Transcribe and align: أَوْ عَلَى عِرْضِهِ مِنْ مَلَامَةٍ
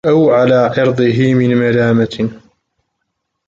أَوْ 0.07 0.31
عَلَى 0.31 0.55
عِرْضِهِ 0.77 1.33
مِنْ 1.33 1.55
مَلَامَةٍ 1.57 2.33